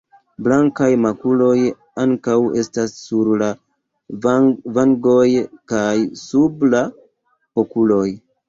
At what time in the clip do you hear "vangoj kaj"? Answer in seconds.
4.79-5.95